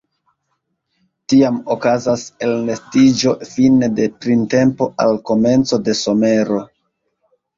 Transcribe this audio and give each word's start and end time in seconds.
Tiam 1.33 1.57
okazas 1.73 2.23
elnestiĝo 2.47 3.33
fine 3.51 3.89
de 3.99 4.07
printempo 4.23 4.87
al 5.05 5.21
komenco 5.31 5.79
de 5.89 5.95
somero. 6.03 6.59